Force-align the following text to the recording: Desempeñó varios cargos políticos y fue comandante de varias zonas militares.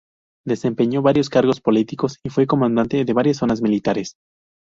Desempeñó 0.47 1.03
varios 1.03 1.29
cargos 1.29 1.61
políticos 1.61 2.17
y 2.23 2.31
fue 2.31 2.47
comandante 2.47 3.05
de 3.05 3.13
varias 3.13 3.37
zonas 3.37 3.61
militares. 3.61 4.15